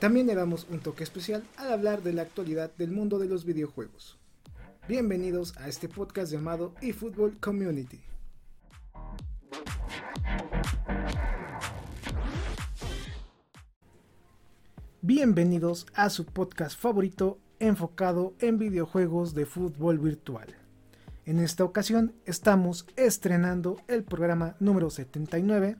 [0.00, 3.44] También le damos un toque especial al hablar de la actualidad del mundo de los
[3.44, 4.18] videojuegos.
[4.88, 8.00] Bienvenidos a este podcast llamado eFootball Community.
[15.02, 20.56] Bienvenidos a su podcast favorito enfocado en videojuegos de fútbol virtual.
[21.26, 25.76] En esta ocasión estamos estrenando el programa número 79,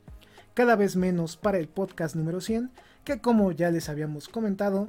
[0.52, 2.70] cada vez menos para el podcast número 100,
[3.10, 4.88] que como ya les habíamos comentado,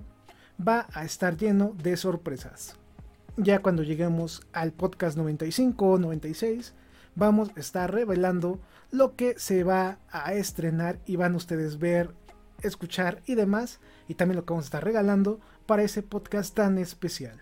[0.60, 2.76] va a estar lleno de sorpresas.
[3.36, 6.76] Ya cuando lleguemos al podcast 95 o 96,
[7.16, 8.60] vamos a estar revelando
[8.92, 12.14] lo que se va a estrenar y van ustedes ver
[12.62, 16.78] escuchar y demás, y también lo que vamos a estar regalando para ese podcast tan
[16.78, 17.42] especial.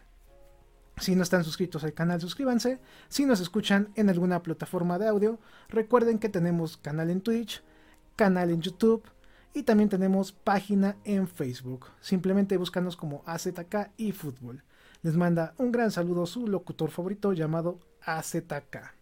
[0.95, 2.79] Si no están suscritos al canal, suscríbanse.
[3.09, 7.63] Si nos escuchan en alguna plataforma de audio, recuerden que tenemos canal en Twitch,
[8.15, 9.03] canal en YouTube
[9.53, 11.87] y también tenemos página en Facebook.
[12.01, 14.63] Simplemente búscanos como AZK y Fútbol.
[15.01, 18.93] Les manda un gran saludo su locutor favorito llamado AZK.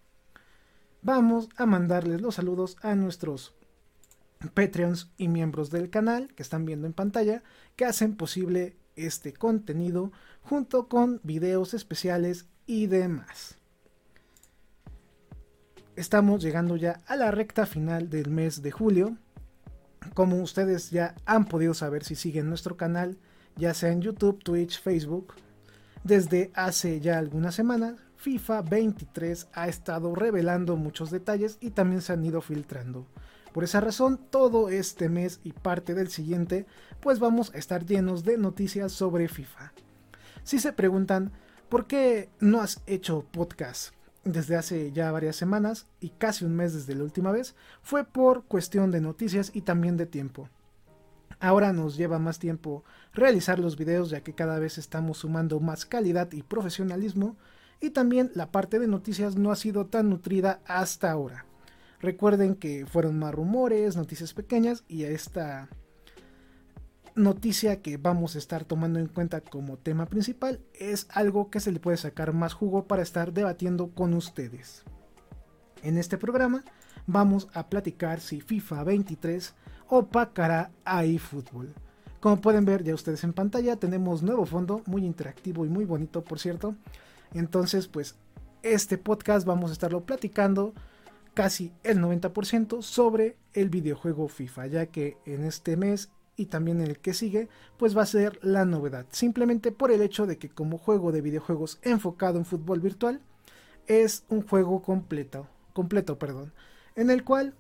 [1.02, 3.54] Vamos a mandarles los saludos a nuestros
[4.54, 7.44] Patreons y miembros del canal que están viendo en pantalla
[7.76, 10.12] que hacen posible este contenido
[10.42, 13.58] junto con videos especiales y demás.
[15.96, 19.18] Estamos llegando ya a la recta final del mes de julio.
[20.14, 23.18] Como ustedes ya han podido saber si siguen nuestro canal,
[23.56, 25.34] ya sea en YouTube, Twitch, Facebook,
[26.04, 32.14] desde hace ya algunas semanas, FIFA 23 ha estado revelando muchos detalles y también se
[32.14, 33.08] han ido filtrando.
[33.54, 36.66] Por esa razón, todo este mes y parte del siguiente,
[37.00, 39.74] pues vamos a estar llenos de noticias sobre FIFA.
[40.44, 41.32] Si se preguntan,
[41.70, 43.97] ¿por qué no has hecho podcast
[44.32, 47.56] desde hace ya varias semanas y casi un mes desde la última vez?
[47.82, 50.50] Fue por cuestión de noticias y también de tiempo.
[51.40, 52.84] Ahora nos lleva más tiempo
[53.14, 57.38] realizar los videos ya que cada vez estamos sumando más calidad y profesionalismo
[57.80, 61.46] y también la parte de noticias no ha sido tan nutrida hasta ahora.
[62.00, 65.70] Recuerden que fueron más rumores, noticias pequeñas y esta
[67.18, 71.72] noticia que vamos a estar tomando en cuenta como tema principal es algo que se
[71.72, 74.84] le puede sacar más jugo para estar debatiendo con ustedes.
[75.82, 76.64] En este programa
[77.08, 79.56] vamos a platicar si FIFA 23
[79.88, 81.74] opacará a eFootball.
[82.20, 86.24] Como pueden ver ya ustedes en pantalla tenemos nuevo fondo, muy interactivo y muy bonito
[86.24, 86.76] por cierto.
[87.34, 88.16] Entonces pues
[88.62, 90.74] este podcast vamos a estarlo platicando
[91.34, 96.88] casi el 90% sobre el videojuego FIFA, ya que en este mes y también en
[96.88, 100.50] el que sigue, pues va a ser la novedad, simplemente por el hecho de que
[100.50, 103.20] como juego de videojuegos enfocado en fútbol virtual,
[103.88, 106.54] es un juego completo, completo, perdón,
[106.96, 107.56] en el cual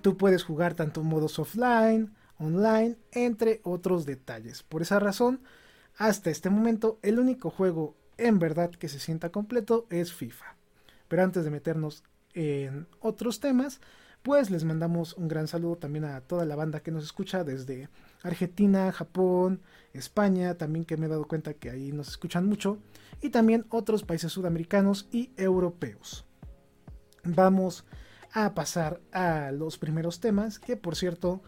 [0.00, 4.62] tú puedes jugar tanto modos offline, online, entre otros detalles.
[4.62, 5.40] Por esa razón,
[5.96, 10.56] hasta este momento, el único juego en verdad que se sienta completo es FIFA.
[11.08, 12.04] Pero antes de meternos
[12.34, 13.80] en otros temas,
[14.22, 17.88] pues les mandamos un gran saludo también a toda la banda que nos escucha desde
[18.22, 19.60] Argentina, Japón,
[19.92, 22.78] España, también que me he dado cuenta que ahí nos escuchan mucho,
[23.20, 26.24] y también otros países sudamericanos y europeos.
[27.24, 27.84] Vamos
[28.32, 31.42] a pasar a los primeros temas, que por cierto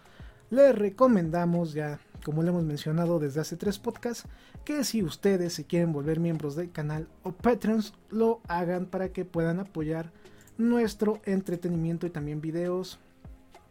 [0.51, 4.29] les recomendamos ya, como lo hemos mencionado desde hace tres podcasts,
[4.65, 9.25] que si ustedes se quieren volver miembros del canal o Patreons, lo hagan para que
[9.25, 10.13] puedan apoyar
[10.57, 12.99] nuestro entretenimiento y también videos,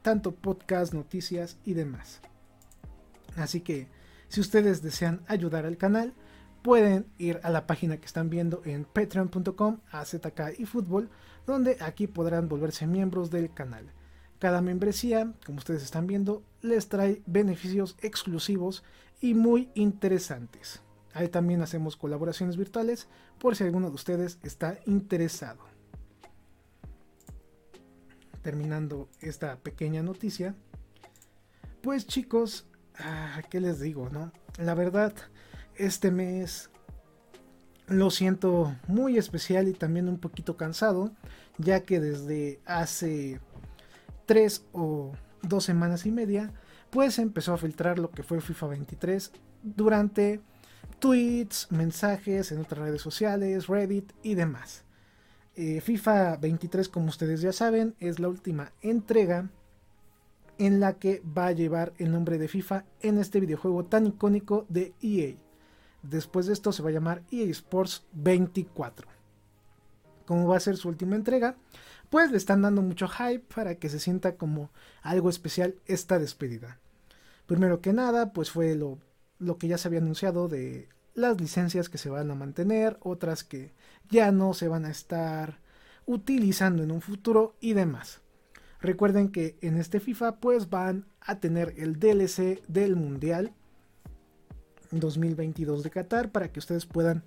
[0.02, 2.22] tanto podcast, noticias y demás.
[3.36, 3.88] Así que
[4.28, 6.14] si ustedes desean ayudar al canal,
[6.62, 11.10] pueden ir a la página que están viendo en patreon.com AZK y fútbol,
[11.46, 13.92] donde aquí podrán volverse miembros del canal.
[14.40, 18.84] Cada membresía, como ustedes están viendo, les trae beneficios exclusivos
[19.22, 20.82] y muy interesantes.
[21.14, 23.08] Ahí también hacemos colaboraciones virtuales
[23.40, 25.73] por si alguno de ustedes está interesado
[28.44, 30.56] terminando esta pequeña noticia,
[31.82, 32.68] pues chicos,
[33.00, 34.32] ah, ¿qué les digo, no?
[34.58, 35.14] La verdad,
[35.76, 36.70] este mes
[37.88, 41.12] lo siento muy especial y también un poquito cansado,
[41.58, 43.40] ya que desde hace
[44.26, 46.54] tres o dos semanas y media,
[46.90, 49.32] pues empezó a filtrar lo que fue FIFA 23
[49.64, 50.42] durante
[51.00, 54.86] tweets, mensajes en otras redes sociales, Reddit y demás.
[55.56, 59.50] Eh, FIFA 23, como ustedes ya saben, es la última entrega
[60.58, 64.66] en la que va a llevar el nombre de FIFA en este videojuego tan icónico
[64.70, 65.36] de EA.
[66.02, 69.08] Después de esto se va a llamar EA Sports 24.
[70.26, 71.56] Como va a ser su última entrega,
[72.10, 74.72] pues le están dando mucho hype para que se sienta como
[75.02, 76.80] algo especial esta despedida.
[77.46, 78.98] Primero que nada, pues fue lo,
[79.38, 83.44] lo que ya se había anunciado de las licencias que se van a mantener, otras
[83.44, 83.74] que
[84.10, 85.60] ya no se van a estar
[86.06, 88.22] utilizando en un futuro y demás.
[88.82, 93.54] Recuerden que en este FIFA pues van a tener el DLC del Mundial
[94.92, 97.24] 2022 de Qatar para que ustedes puedan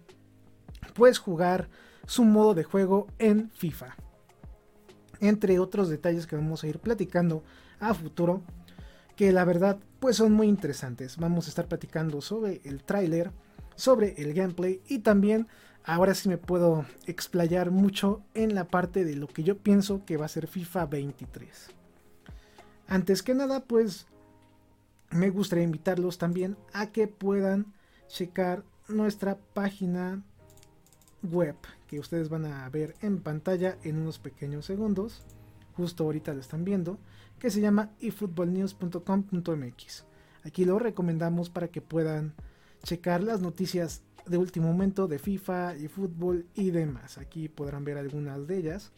[0.94, 1.68] pues jugar
[2.06, 3.96] su modo de juego en FIFA.
[5.20, 7.42] Entre otros detalles que vamos a ir platicando
[7.80, 8.42] a futuro
[9.16, 11.16] que la verdad pues son muy interesantes.
[11.16, 13.32] Vamos a estar platicando sobre el tráiler,
[13.76, 15.46] sobre el gameplay y también
[15.84, 20.16] ahora sí me puedo explayar mucho en la parte de lo que yo pienso que
[20.16, 21.70] va a ser FIFA 23.
[22.88, 24.06] Antes que nada, pues
[25.10, 27.72] me gustaría invitarlos también a que puedan
[28.08, 30.22] checar nuestra página
[31.22, 31.54] web
[31.86, 35.22] que ustedes van a ver en pantalla en unos pequeños segundos.
[35.76, 36.98] Justo ahorita lo están viendo,
[37.38, 40.04] que se llama efootballnews.com.mx.
[40.44, 42.34] Aquí lo recomendamos para que puedan
[42.82, 47.18] checar las noticias de último momento de FIFA y fútbol y demás.
[47.18, 48.92] Aquí podrán ver algunas de ellas.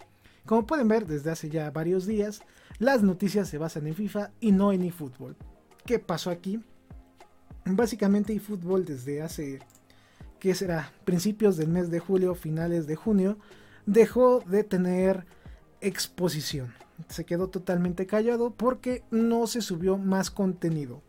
[0.46, 2.40] Como pueden ver desde hace ya varios días,
[2.78, 5.36] las noticias se basan en FIFA y no en eFootball.
[5.84, 6.62] ¿Qué pasó aquí?
[7.66, 9.58] Básicamente eFootball desde hace,
[10.38, 10.92] ¿qué será?
[11.04, 13.38] Principios del mes de julio, finales de junio,
[13.84, 15.26] dejó de tener
[15.80, 16.72] exposición.
[17.08, 21.02] Se quedó totalmente callado porque no se subió más contenido.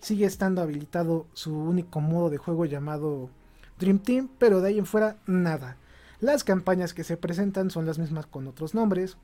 [0.00, 3.30] Sigue estando habilitado su único modo de juego llamado
[3.78, 5.76] Dream Team, pero de ahí en fuera nada.
[6.20, 9.16] Las campañas que se presentan son las mismas con otros nombres.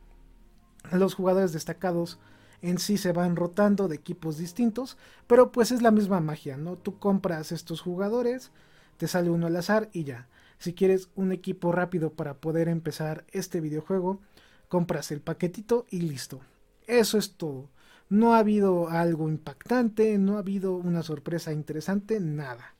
[0.93, 2.19] Los jugadores destacados
[2.63, 4.97] en sí se van rotando de equipos distintos,
[5.27, 6.77] pero pues es la misma magia, ¿no?
[6.77, 8.51] Tú compras estos jugadores,
[8.97, 10.29] te sale uno al azar y ya.
[10.59, 14.21] Si quieres un equipo rápido para poder empezar este videojuego,
[14.69, 16.41] compras el paquetito y listo.
[16.87, 17.69] Eso es todo.
[18.09, 22.77] No ha habido algo impactante, no ha habido una sorpresa interesante, nada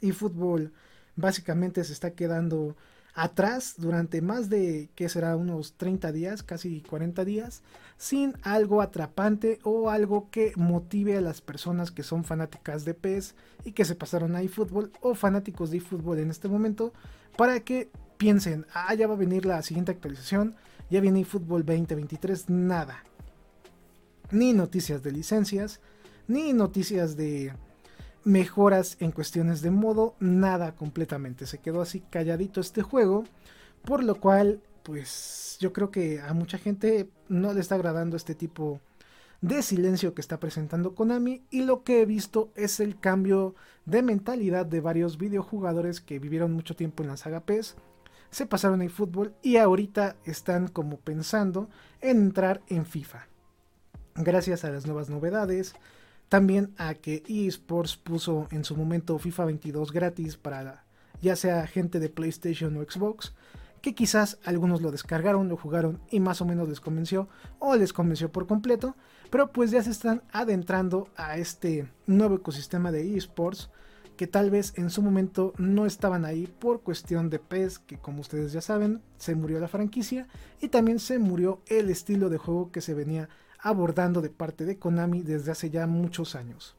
[0.00, 0.72] y fútbol
[1.16, 2.76] básicamente se está quedando
[3.14, 5.36] atrás durante más de, que será?
[5.36, 7.62] Unos 30 días, casi 40 días,
[7.96, 13.34] sin algo atrapante o algo que motive a las personas que son fanáticas de PES
[13.64, 16.92] y que se pasaron a eFootball o fanáticos de eFootball en este momento
[17.36, 20.54] para que piensen, ah, ya va a venir la siguiente actualización,
[20.88, 23.02] ya viene eFootball 2023, nada.
[24.30, 25.80] Ni noticias de licencias,
[26.28, 27.52] ni noticias de
[28.24, 31.46] mejoras en cuestiones de modo, nada completamente.
[31.46, 33.24] Se quedó así calladito este juego,
[33.84, 38.34] por lo cual, pues yo creo que a mucha gente no le está agradando este
[38.34, 38.80] tipo
[39.40, 43.54] de silencio que está presentando Konami y lo que he visto es el cambio
[43.86, 47.76] de mentalidad de varios videojugadores que vivieron mucho tiempo en la saga PES,
[48.30, 51.68] se pasaron al fútbol y ahorita están como pensando
[52.00, 53.26] en entrar en FIFA.
[54.22, 55.74] Gracias a las nuevas novedades,
[56.28, 60.84] también a que eSports puso en su momento FIFA 22 gratis para
[61.22, 63.32] ya sea gente de PlayStation o Xbox,
[63.80, 67.94] que quizás algunos lo descargaron, lo jugaron y más o menos les convenció o les
[67.94, 68.94] convenció por completo,
[69.30, 73.70] pero pues ya se están adentrando a este nuevo ecosistema de eSports
[74.18, 78.20] que tal vez en su momento no estaban ahí por cuestión de PES, que como
[78.20, 80.28] ustedes ya saben, se murió la franquicia
[80.60, 83.30] y también se murió el estilo de juego que se venía
[83.62, 86.74] abordando de parte de Konami desde hace ya muchos años.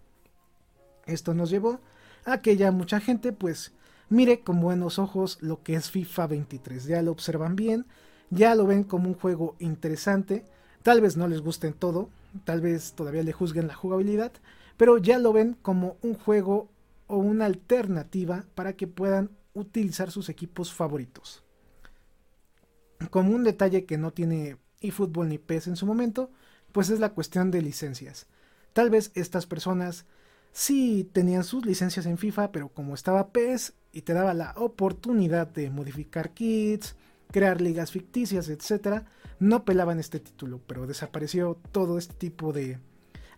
[1.05, 1.79] Esto nos llevó
[2.25, 3.71] a que ya mucha gente pues
[4.09, 6.85] mire con buenos ojos lo que es FIFA 23.
[6.85, 7.85] Ya lo observan bien,
[8.29, 10.45] ya lo ven como un juego interesante.
[10.83, 12.09] Tal vez no les guste en todo,
[12.43, 14.31] tal vez todavía le juzguen la jugabilidad,
[14.77, 16.69] pero ya lo ven como un juego
[17.07, 21.43] o una alternativa para que puedan utilizar sus equipos favoritos.
[23.09, 26.31] Como un detalle que no tiene eFootball ni PES en su momento,
[26.71, 28.27] pues es la cuestión de licencias.
[28.73, 30.05] Tal vez estas personas
[30.51, 35.47] sí tenían sus licencias en FIFA, pero como estaba PES y te daba la oportunidad
[35.47, 36.95] de modificar kits,
[37.31, 39.03] crear ligas ficticias, etc.,
[39.39, 42.79] no pelaban este título, pero desapareció todo este tipo de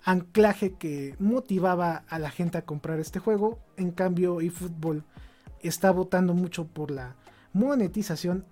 [0.04, 3.60] anclaje que motivaba a la gente a comprar este juego.
[3.78, 5.06] En cambio, eFootball
[5.62, 7.16] está votando mucho por la
[7.54, 8.46] monetización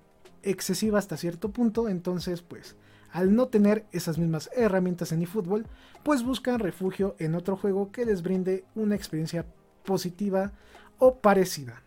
[0.44, 2.76] excesiva hasta cierto punto, entonces pues
[3.12, 5.66] al no tener esas mismas herramientas en eFootball,
[6.04, 9.46] pues buscan refugio en otro juego que les brinde una experiencia
[9.84, 10.54] positiva
[10.98, 11.84] o parecida.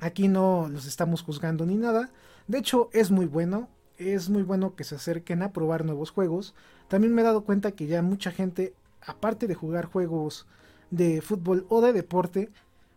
[0.00, 2.10] Aquí no los estamos juzgando ni nada.
[2.46, 3.68] De hecho, es muy bueno.
[3.96, 6.54] Es muy bueno que se acerquen a probar nuevos juegos.
[6.88, 10.46] También me he dado cuenta que ya mucha gente, aparte de jugar juegos
[10.90, 12.50] de fútbol o de deporte,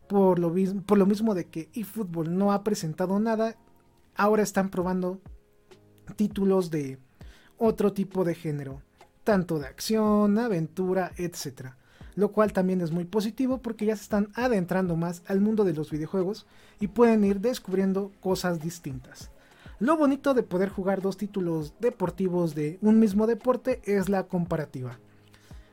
[0.07, 0.53] por lo,
[0.85, 3.57] por lo mismo de que eFootball no ha presentado nada,
[4.15, 5.21] ahora están probando
[6.15, 6.97] títulos de
[7.57, 8.81] otro tipo de género,
[9.23, 11.71] tanto de acción, aventura, etc.
[12.15, 15.73] Lo cual también es muy positivo porque ya se están adentrando más al mundo de
[15.73, 16.45] los videojuegos
[16.79, 19.31] y pueden ir descubriendo cosas distintas.
[19.79, 24.97] Lo bonito de poder jugar dos títulos deportivos de un mismo deporte es la comparativa.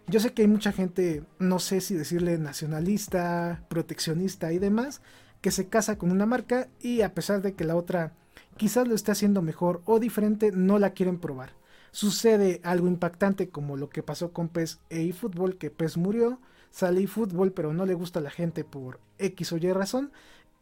[0.06, 5.00] Yo sé que hay mucha gente, no sé si decirle nacionalista, proteccionista y demás,
[5.40, 8.12] que se casa con una marca y a pesar de que la otra
[8.58, 11.52] quizás lo esté haciendo mejor o diferente, no la quieren probar.
[11.94, 16.40] Sucede algo impactante como lo que pasó con PES e eFootball, que PES murió,
[16.72, 20.10] sale eFootball pero no le gusta a la gente por X o Y razón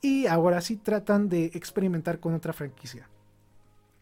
[0.02, 3.08] y ahora sí tratan de experimentar con otra franquicia.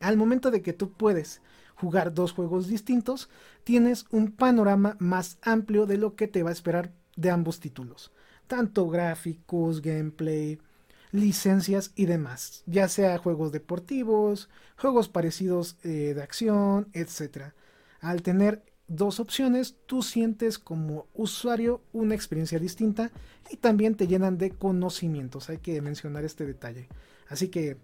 [0.00, 1.40] Al momento de que tú puedes
[1.76, 3.30] jugar dos juegos distintos,
[3.62, 8.10] tienes un panorama más amplio de lo que te va a esperar de ambos títulos,
[8.48, 10.58] tanto gráficos, gameplay,
[11.12, 17.52] licencias y demás, ya sea juegos deportivos, juegos parecidos eh, de acción, etc.
[18.00, 23.10] Al tener dos opciones, tú sientes como usuario una experiencia distinta
[23.50, 26.88] y también te llenan de conocimientos, hay que mencionar este detalle.
[27.28, 27.76] Así que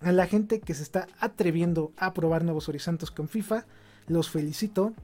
[0.00, 3.66] a la gente que se está atreviendo a probar nuevos horizontes con FIFA,
[4.08, 4.94] los felicito.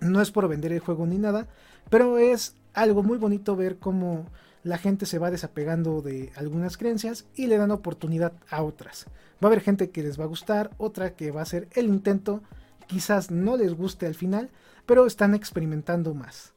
[0.00, 1.48] No es por vender el juego ni nada,
[1.90, 4.26] pero es algo muy bonito ver cómo
[4.66, 9.06] la gente se va desapegando de algunas creencias y le dan oportunidad a otras.
[9.34, 11.86] Va a haber gente que les va a gustar, otra que va a hacer el
[11.86, 12.42] intento,
[12.88, 14.50] quizás no les guste al final,
[14.84, 16.52] pero están experimentando más.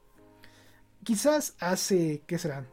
[1.03, 2.65] Quizás hace, ¿qué será?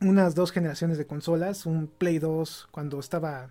[0.00, 3.50] Unas dos generaciones de consolas, un Play 2 cuando estaba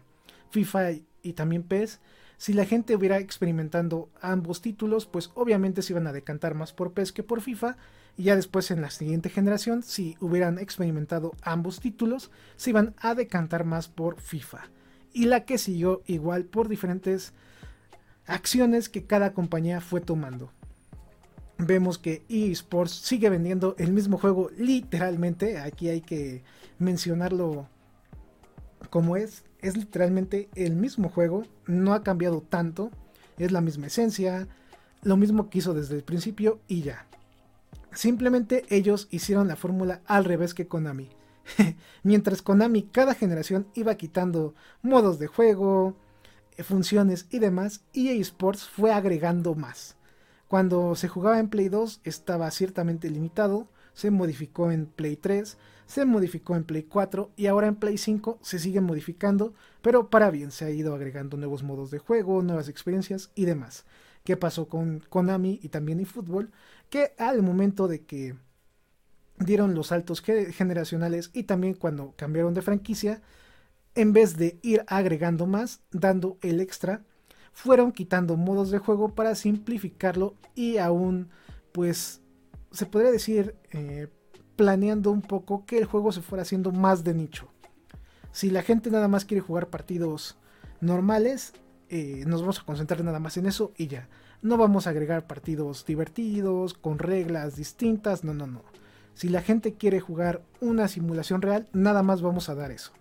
[0.49, 1.99] FIFA y también PES,
[2.37, 6.93] si la gente hubiera experimentando ambos títulos, pues obviamente se iban a decantar más por
[6.93, 7.77] PES que por FIFA.
[8.17, 13.13] Y ya después en la siguiente generación, si hubieran experimentado ambos títulos, se iban a
[13.13, 14.69] decantar más por FIFA.
[15.13, 17.33] Y la que siguió igual por diferentes
[18.25, 20.51] acciones que cada compañía fue tomando.
[21.59, 25.59] Vemos que eSports sigue vendiendo el mismo juego literalmente.
[25.59, 26.43] Aquí hay que
[26.79, 27.67] mencionarlo
[28.89, 32.91] como es es literalmente el mismo juego, no ha cambiado tanto,
[33.37, 34.47] es la misma esencia,
[35.01, 37.06] lo mismo que hizo desde el principio y ya.
[37.97, 41.09] Simplemente ellos hicieron la fórmula al revés que Konami.
[42.03, 45.95] Mientras Konami cada generación iba quitando modos de juego,
[46.57, 49.95] eh, funciones y demás, EA Sports fue agregando más.
[50.47, 56.05] Cuando se jugaba en Play 2 estaba ciertamente limitado, se modificó en Play 3, se
[56.05, 60.51] modificó en Play 4 y ahora en Play 5 se sigue modificando, pero para bien
[60.51, 63.85] se ha ido agregando nuevos modos de juego, nuevas experiencias y demás.
[64.27, 66.51] ¿Qué pasó con Konami y también eFootball?
[66.89, 68.35] Que al momento de que
[69.39, 73.21] dieron los saltos generacionales y también cuando cambiaron de franquicia,
[73.95, 77.03] en vez de ir agregando más, dando el extra,
[77.51, 81.29] fueron quitando modos de juego para simplificarlo y aún,
[81.71, 82.21] pues,
[82.71, 84.07] se podría decir, eh,
[84.55, 87.49] planeando un poco que el juego se fuera haciendo más de nicho.
[88.31, 90.37] Si la gente nada más quiere jugar partidos
[90.81, 91.53] normales,
[91.89, 94.07] eh, nos vamos a concentrar nada más en eso y ya.
[94.41, 98.63] No vamos a agregar partidos divertidos, con reglas distintas, no, no, no.
[99.13, 102.91] Si la gente quiere jugar una simulación real, nada más vamos a dar eso.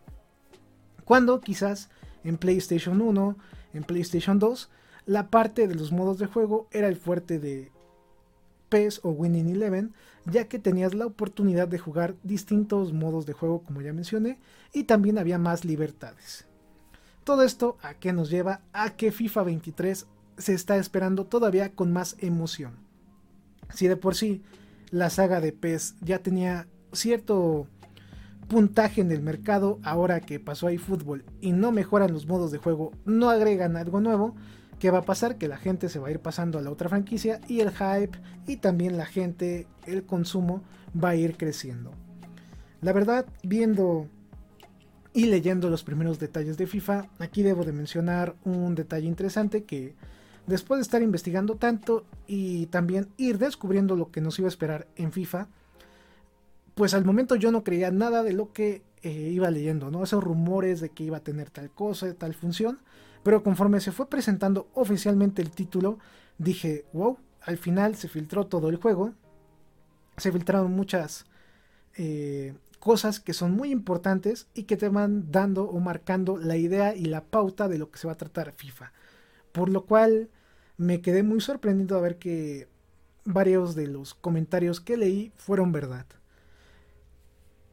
[1.05, 1.90] Cuando quizás
[2.25, 3.37] en PlayStation 1,
[3.75, 4.71] en PlayStation 2,
[5.05, 7.71] la parte de los modos de juego era el fuerte de
[8.71, 13.62] PES o Winning Eleven, ya que tenías la oportunidad de jugar distintos modos de juego
[13.62, 14.40] como ya mencioné
[14.73, 16.47] y también había más libertades.
[17.23, 20.07] Todo esto a qué nos lleva a que FIFA 23
[20.38, 22.76] se está esperando todavía con más emoción.
[23.75, 24.43] Si de por sí
[24.90, 27.66] la saga de PES ya tenía cierto
[28.49, 32.59] puntaje en el mercado, ahora que pasó ahí fútbol y no mejoran los modos de
[32.59, 34.37] juego, no agregan algo nuevo,
[34.78, 35.38] ¿Qué va a pasar?
[35.38, 38.19] Que la gente se va a ir pasando a la otra franquicia y el hype
[38.47, 40.62] y también la gente, el consumo
[41.02, 41.93] va a ir creciendo.
[42.83, 44.07] La verdad, viendo
[45.14, 49.95] y leyendo los primeros detalles de FIFA, aquí debo de mencionar un detalle interesante que
[50.47, 54.87] después de estar investigando tanto y también ir descubriendo lo que nos iba a esperar
[54.97, 55.49] en FIFA,
[56.75, 60.03] pues al momento yo no creía nada de lo que eh, iba leyendo, ¿no?
[60.03, 62.81] Esos rumores de que iba a tener tal cosa, tal función.
[63.23, 65.99] Pero conforme se fue presentando oficialmente el título,
[66.38, 69.15] dije, wow, al final se filtró todo el juego.
[70.17, 71.26] Se filtraron muchas
[71.97, 76.95] eh, cosas que son muy importantes y que te van dando o marcando la idea
[76.95, 78.93] y la pauta de lo que se va a tratar FIFA.
[79.57, 80.29] Por lo cual
[80.77, 82.69] me quedé muy sorprendido a ver que
[83.25, 86.05] varios de los comentarios que leí fueron verdad.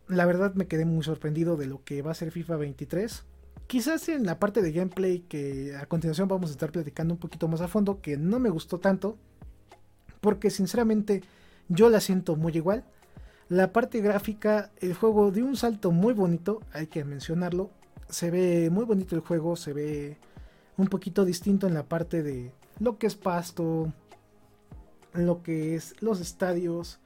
[0.07, 3.25] La verdad me quedé muy sorprendido de lo que va a ser FIFA 23.
[3.67, 7.49] Quizás en la parte de gameplay que a continuación vamos a estar platicando un poquito
[7.49, 9.17] más a fondo, que no me gustó tanto,
[10.21, 11.21] porque sinceramente
[11.67, 12.85] yo la siento muy igual.
[13.49, 17.71] La parte gráfica, el juego dio un salto muy bonito, hay que mencionarlo.
[18.07, 20.17] Se ve muy bonito el juego, se ve
[20.77, 23.93] un poquito distinto en la parte de lo que es pasto,
[25.13, 26.99] lo que es los estadios,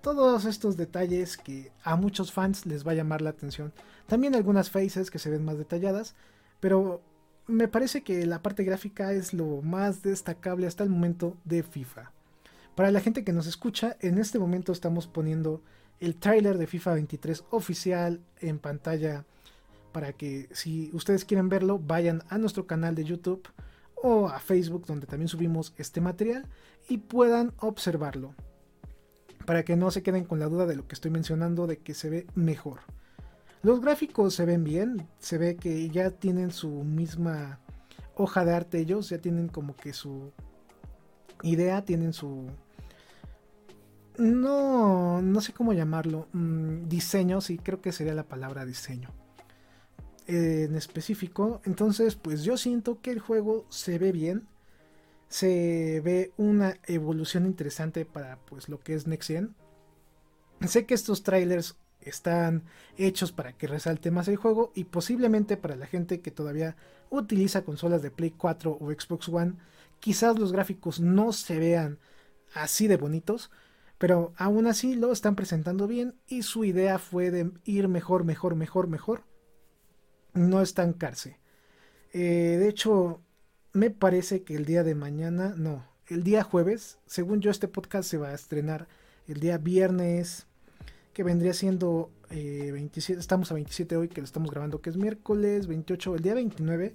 [0.00, 3.72] todos estos detalles que a muchos fans les va a llamar la atención.
[4.06, 6.14] También algunas faces que se ven más detalladas,
[6.58, 7.02] pero
[7.46, 12.12] me parece que la parte gráfica es lo más destacable hasta el momento de FIFA.
[12.74, 15.62] Para la gente que nos escucha, en este momento estamos poniendo
[15.98, 19.26] el trailer de FIFA 23 oficial en pantalla
[19.92, 23.48] para que si ustedes quieren verlo vayan a nuestro canal de YouTube
[23.94, 26.46] o a Facebook donde también subimos este material
[26.88, 28.34] y puedan observarlo
[29.46, 31.94] para que no se queden con la duda de lo que estoy mencionando de que
[31.94, 32.80] se ve mejor.
[33.62, 37.60] Los gráficos se ven bien, se ve que ya tienen su misma
[38.14, 40.32] hoja de arte ellos, ya tienen como que su
[41.42, 42.46] idea, tienen su
[44.18, 49.10] no, no sé cómo llamarlo, mm, diseño, sí, creo que sería la palabra diseño.
[50.30, 54.46] En específico, entonces pues yo siento que el juego se ve bien,
[55.28, 59.54] se ve una evolución interesante para pues lo que es Next Gen.
[60.66, 62.64] Sé que estos trailers están
[62.96, 66.76] hechos para que resalte más el juego y posiblemente para la gente que todavía
[67.10, 69.54] utiliza consolas de Play 4 o Xbox One,
[70.00, 71.98] quizás los gráficos no se vean
[72.54, 73.50] así de bonitos,
[73.98, 78.54] pero aún así lo están presentando bien y su idea fue de ir mejor, mejor,
[78.54, 79.29] mejor, mejor.
[80.34, 81.38] No estancarse.
[82.12, 83.20] Eh, de hecho,
[83.72, 88.08] me parece que el día de mañana, no, el día jueves, según yo este podcast
[88.10, 88.88] se va a estrenar
[89.28, 90.46] el día viernes,
[91.12, 94.96] que vendría siendo 27, eh, estamos a 27 hoy que lo estamos grabando, que es
[94.96, 96.94] miércoles 28, el día 29.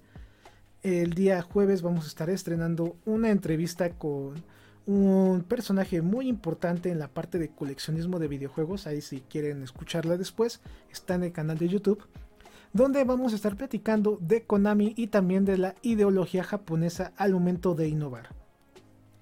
[0.84, 4.44] El día jueves vamos a estar estrenando una entrevista con
[4.86, 8.86] un personaje muy importante en la parte de coleccionismo de videojuegos.
[8.86, 12.06] Ahí si quieren escucharla después, está en el canal de YouTube.
[12.76, 17.74] Donde vamos a estar platicando de Konami y también de la ideología japonesa al momento
[17.74, 18.36] de innovar.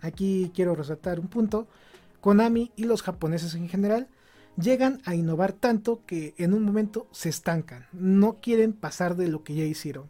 [0.02, 1.68] Aquí quiero resaltar un punto.
[2.20, 4.08] Konami y los japoneses en general
[4.58, 7.86] llegan a innovar tanto que en un momento se estancan.
[7.94, 10.10] No quieren pasar de lo que ya hicieron.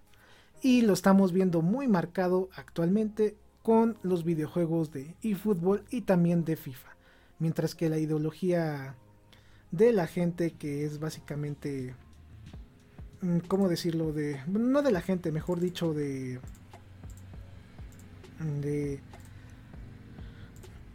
[0.62, 6.56] Y lo estamos viendo muy marcado actualmente con los videojuegos de eFootball y también de
[6.56, 6.96] FIFA.
[7.40, 8.96] Mientras que la ideología
[9.72, 11.94] de la gente que es básicamente,
[13.48, 14.12] ¿cómo decirlo?
[14.12, 16.40] De, no de la gente, mejor dicho, de...
[18.62, 19.00] de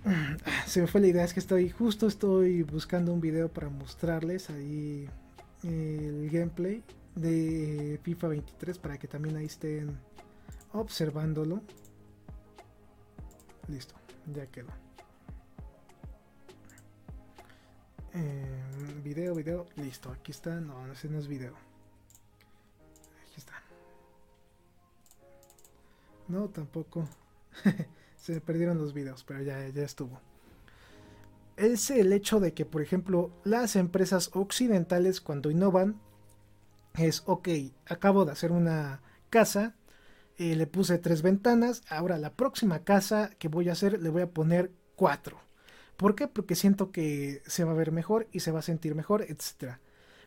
[0.67, 4.51] se me fue la idea, es que estoy justo estoy buscando un video para mostrarles
[4.51, 5.09] ahí
[5.63, 6.83] el gameplay
[7.15, 9.99] de FIFA 23 para que también ahí estén
[10.73, 11.63] observándolo.
[13.69, 13.95] Listo,
[14.33, 14.69] ya quedó.
[18.15, 20.11] Eh, video, video, listo.
[20.11, 20.61] Aquí está.
[20.61, 21.55] No, ese no es video.
[26.29, 27.09] No, tampoco.
[28.17, 30.21] Se perdieron los videos, pero ya, ya estuvo.
[31.57, 36.01] Es el hecho de que, por ejemplo, las empresas occidentales cuando innovan
[36.97, 37.49] es, ok,
[37.87, 39.75] acabo de hacer una casa,
[40.37, 41.83] eh, le puse tres ventanas.
[41.89, 45.41] Ahora la próxima casa que voy a hacer le voy a poner cuatro.
[45.97, 46.29] ¿Por qué?
[46.29, 49.79] Porque siento que se va a ver mejor y se va a sentir mejor, etc.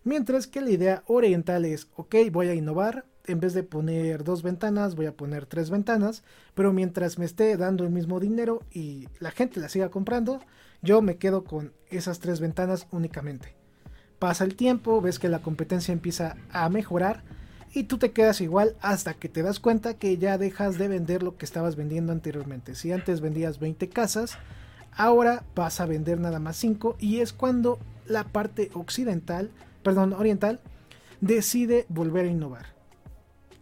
[0.03, 3.05] Mientras que la idea oriental es, ok, voy a innovar.
[3.27, 6.23] En vez de poner dos ventanas, voy a poner tres ventanas.
[6.55, 10.41] Pero mientras me esté dando el mismo dinero y la gente la siga comprando,
[10.81, 13.55] yo me quedo con esas tres ventanas únicamente.
[14.19, 17.23] Pasa el tiempo, ves que la competencia empieza a mejorar
[17.73, 21.23] y tú te quedas igual hasta que te das cuenta que ya dejas de vender
[21.23, 22.75] lo que estabas vendiendo anteriormente.
[22.75, 24.37] Si antes vendías 20 casas,
[24.91, 29.51] ahora vas a vender nada más 5 y es cuando la parte occidental,
[29.83, 30.59] perdón, oriental,
[31.21, 32.80] decide volver a innovar.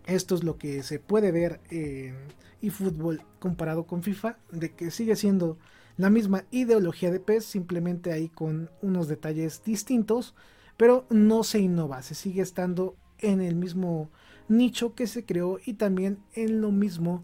[0.09, 2.15] Esto es lo que se puede ver en
[2.63, 5.59] eFootball comparado con FIFA, de que sigue siendo
[5.97, 10.33] la misma ideología de PES, simplemente ahí con unos detalles distintos,
[10.77, 14.09] pero no se innova, se sigue estando en el mismo
[14.47, 17.23] nicho que se creó y también en lo mismo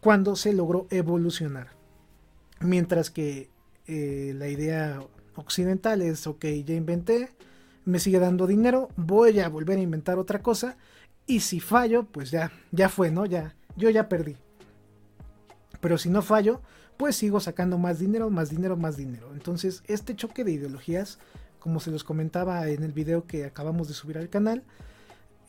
[0.00, 1.68] cuando se logró evolucionar.
[2.60, 3.50] Mientras que
[3.86, 5.02] eh, la idea
[5.34, 7.28] occidental es, ok, ya inventé,
[7.84, 10.78] me sigue dando dinero, voy a volver a inventar otra cosa
[11.26, 13.26] y si fallo, pues ya, ya fue, ¿no?
[13.26, 14.36] Ya, yo ya perdí.
[15.80, 16.60] Pero si no fallo,
[16.96, 19.30] pues sigo sacando más dinero, más dinero, más dinero.
[19.32, 21.18] Entonces, este choque de ideologías,
[21.58, 24.64] como se los comentaba en el video que acabamos de subir al canal,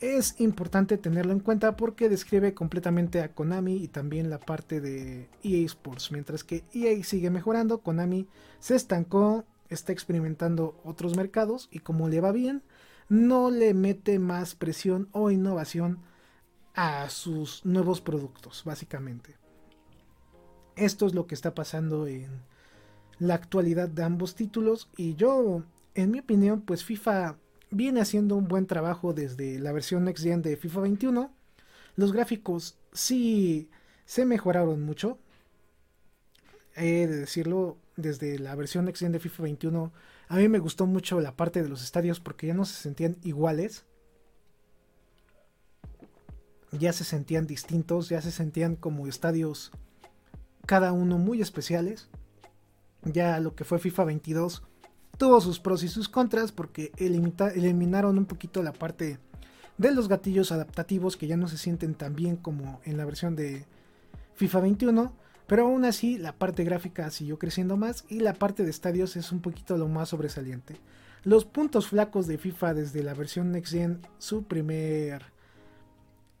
[0.02, 5.28] es importante tenerlo en cuenta porque describe completamente a Konami y también la parte de
[5.44, 6.10] EA Sports.
[6.10, 8.26] Mientras que EA sigue mejorando, Konami
[8.58, 12.62] se estancó, está experimentando otros mercados y como le va bien,
[13.08, 16.00] no le mete más presión o innovación
[16.74, 19.36] a sus nuevos productos, básicamente.
[20.76, 22.30] Esto es lo que está pasando en
[23.18, 25.62] la actualidad de ambos títulos y yo,
[25.94, 27.36] en mi opinión, pues FIFA
[27.70, 31.34] viene haciendo un buen trabajo desde la versión Next Gen de FIFA 21.
[31.96, 33.68] Los gráficos sí
[34.04, 35.18] se mejoraron mucho.
[36.74, 39.92] He de decirlo, desde la versión Next Gen de FIFA 21,
[40.28, 43.16] a mí me gustó mucho la parte de los estadios porque ya no se sentían
[43.22, 43.84] iguales.
[46.72, 49.72] Ya se sentían distintos, ya se sentían como estadios
[50.64, 52.08] cada uno muy especiales.
[53.04, 54.62] Ya lo que fue FIFA 22
[55.18, 59.18] tuvo sus pros y sus contras porque eliminaron un poquito la parte
[59.78, 63.36] de los gatillos adaptativos que ya no se sienten tan bien como en la versión
[63.36, 63.66] de
[64.34, 65.12] FIFA 21.
[65.52, 69.32] Pero aún así la parte gráfica siguió creciendo más y la parte de estadios es
[69.32, 70.76] un poquito lo más sobresaliente.
[71.24, 75.26] Los puntos flacos de FIFA desde la versión Next Gen, su primer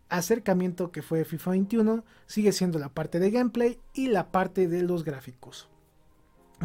[0.08, 4.80] acercamiento que fue FIFA 21, sigue siendo la parte de gameplay y la parte de
[4.80, 5.68] los gráficos.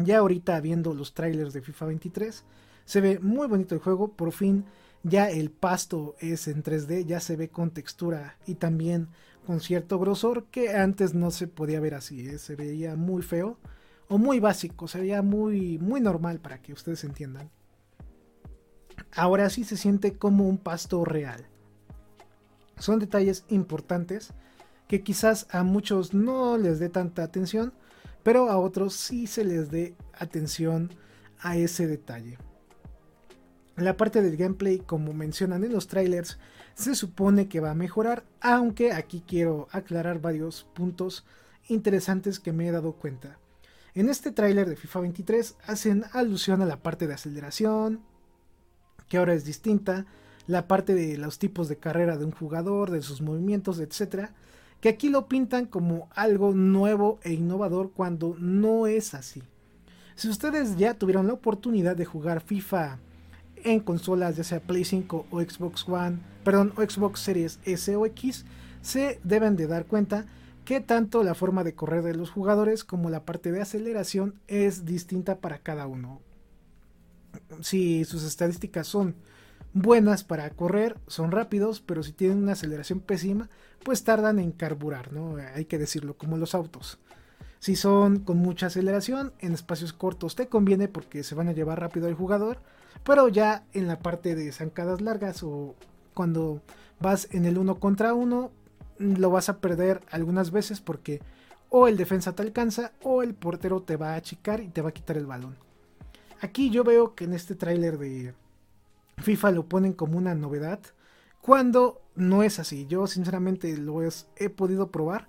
[0.02, 2.44] Ya ahorita viendo los trailers de FIFA 23,
[2.86, 4.64] se ve muy bonito el juego, por fin
[5.08, 9.08] ya el pasto es en 3D, ya se ve con textura y también
[9.46, 12.38] con cierto grosor que antes no se podía ver así, ¿eh?
[12.38, 13.58] se veía muy feo
[14.08, 17.50] o muy básico, se veía muy, muy normal para que ustedes entiendan.
[19.14, 21.46] Ahora sí se siente como un pasto real.
[22.78, 24.32] Son detalles importantes
[24.86, 27.72] que quizás a muchos no les dé tanta atención,
[28.22, 30.90] pero a otros sí se les dé atención
[31.40, 32.38] a ese detalle.
[33.78, 36.38] La parte del gameplay, como mencionan en los trailers,
[36.74, 41.24] se supone que va a mejorar, aunque aquí quiero aclarar varios puntos
[41.68, 43.38] interesantes que me he dado cuenta.
[43.94, 48.00] En este tráiler de FIFA 23 hacen alusión a la parte de aceleración,
[49.08, 50.06] que ahora es distinta,
[50.46, 54.30] la parte de los tipos de carrera de un jugador, de sus movimientos, etc
[54.80, 59.42] que aquí lo pintan como algo nuevo e innovador cuando no es así.
[60.14, 62.98] Si ustedes ya tuvieron la oportunidad de jugar FIFA
[63.64, 68.06] en consolas ya sea Play 5 o Xbox One, perdón, o Xbox Series S o
[68.06, 68.44] X,
[68.82, 70.26] se deben de dar cuenta
[70.64, 74.84] que tanto la forma de correr de los jugadores como la parte de aceleración es
[74.84, 76.20] distinta para cada uno.
[77.60, 79.14] Si sus estadísticas son
[79.72, 83.48] buenas para correr, son rápidos, pero si tienen una aceleración pésima,
[83.82, 85.36] pues tardan en carburar, ¿no?
[85.54, 86.98] Hay que decirlo, como los autos.
[87.58, 91.80] Si son con mucha aceleración, en espacios cortos te conviene porque se van a llevar
[91.80, 92.58] rápido al jugador,
[93.04, 95.74] pero ya en la parte de zancadas largas o
[96.14, 96.62] cuando
[97.00, 98.50] vas en el uno contra uno,
[98.98, 101.20] lo vas a perder algunas veces porque
[101.70, 104.90] o el defensa te alcanza o el portero te va a achicar y te va
[104.90, 105.56] a quitar el balón.
[106.40, 108.34] Aquí yo veo que en este tráiler de
[109.18, 110.80] FIFA lo ponen como una novedad.
[111.40, 112.86] Cuando no es así.
[112.86, 115.28] Yo sinceramente lo he podido probar.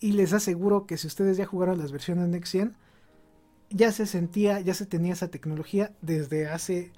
[0.00, 2.54] Y les aseguro que si ustedes ya jugaron las versiones Next
[3.70, 6.92] ya se sentía, ya se tenía esa tecnología desde hace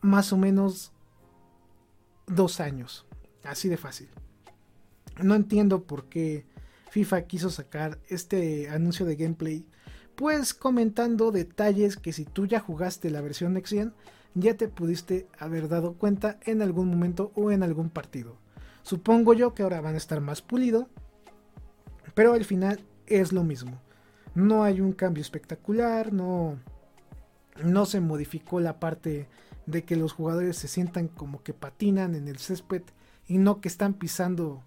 [0.00, 0.92] más o menos
[2.26, 3.06] dos años.
[3.42, 4.08] Así de fácil.
[5.22, 6.46] No entiendo por qué
[6.90, 9.66] FIFA quiso sacar este anuncio de gameplay.
[10.14, 13.92] Pues comentando detalles que si tú ya jugaste la versión Next Gen,
[14.34, 18.36] ya te pudiste haber dado cuenta en algún momento o en algún partido.
[18.82, 20.88] Supongo yo que ahora van a estar más pulido,
[22.14, 23.80] pero al final es lo mismo.
[24.34, 26.58] No hay un cambio espectacular, no,
[27.62, 29.28] no se modificó la parte
[29.66, 32.82] de que los jugadores se sientan como que patinan en el césped
[33.26, 34.62] y no que están pisando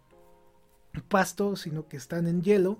[1.08, 2.78] pasto, sino que están en hielo.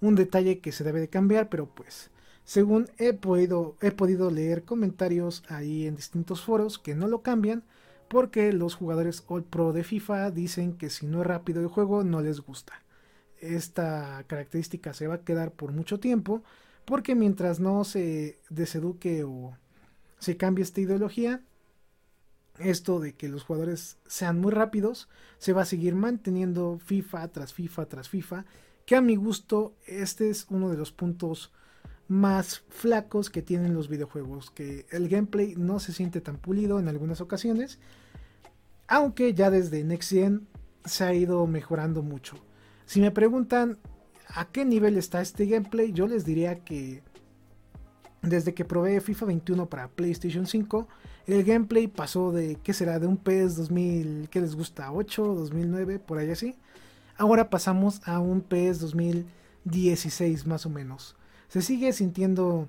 [0.00, 2.10] Un detalle que se debe de cambiar, pero pues
[2.44, 7.62] según he podido, he podido leer comentarios ahí en distintos foros que no lo cambian
[8.08, 12.02] porque los jugadores All Pro de FIFA dicen que si no es rápido el juego
[12.02, 12.72] no les gusta.
[13.40, 16.42] Esta característica se va a quedar por mucho tiempo
[16.84, 19.56] porque mientras no se deseduque o
[20.18, 21.42] se cambie esta ideología,
[22.58, 27.54] esto de que los jugadores sean muy rápidos se va a seguir manteniendo FIFA tras
[27.54, 28.44] FIFA tras FIFA,
[28.84, 31.52] que a mi gusto este es uno de los puntos
[32.08, 36.88] más flacos que tienen los videojuegos, que el gameplay no se siente tan pulido en
[36.88, 37.78] algunas ocasiones,
[38.88, 40.48] aunque ya desde Next Gen
[40.84, 42.36] se ha ido mejorando mucho.
[42.90, 43.78] Si me preguntan
[44.26, 47.04] a qué nivel está este gameplay, yo les diría que
[48.20, 50.88] desde que probé FIFA 21 para PlayStation 5,
[51.28, 52.98] el gameplay pasó de, ¿qué será?
[52.98, 54.90] De un PS 2000, ¿qué les gusta?
[54.90, 56.56] 8, 2009, por ahí así.
[57.16, 61.14] Ahora pasamos a un PS 2016 más o menos
[61.50, 62.68] se sigue sintiendo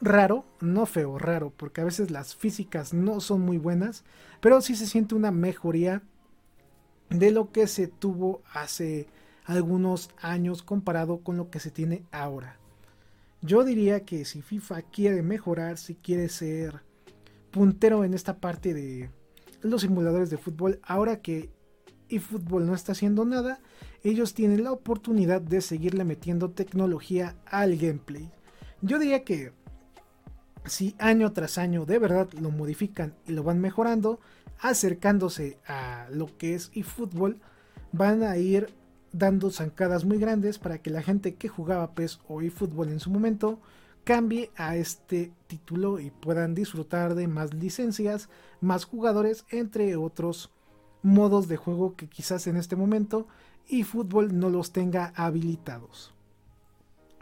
[0.00, 4.04] raro, no feo, raro, porque a veces las físicas no son muy buenas,
[4.40, 6.02] pero sí se siente una mejoría
[7.12, 9.06] de lo que se tuvo hace
[9.44, 12.58] algunos años comparado con lo que se tiene ahora.
[13.40, 16.82] Yo diría que si FIFA quiere mejorar, si quiere ser
[17.50, 19.10] puntero en esta parte de
[19.62, 21.50] los simuladores de fútbol, ahora que
[22.08, 23.60] eFootball no está haciendo nada,
[24.04, 28.30] ellos tienen la oportunidad de seguirle metiendo tecnología al gameplay.
[28.80, 29.52] Yo diría que
[30.64, 34.20] si año tras año de verdad lo modifican y lo van mejorando,
[34.60, 37.40] acercándose a lo que es eFootball,
[37.92, 38.72] van a ir
[39.12, 43.10] dando zancadas muy grandes para que la gente que jugaba PES o eFootball en su
[43.10, 43.60] momento
[44.04, 48.28] cambie a este título y puedan disfrutar de más licencias,
[48.60, 50.50] más jugadores, entre otros
[51.02, 53.26] modos de juego que quizás en este momento
[53.82, 56.12] fútbol no los tenga habilitados.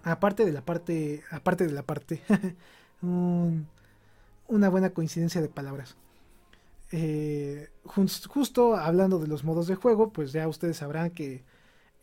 [0.03, 2.23] Aparte de la parte, aparte de la parte,
[3.03, 5.97] una buena coincidencia de palabras.
[6.93, 11.45] Eh, justo hablando de los modos de juego, pues ya ustedes sabrán que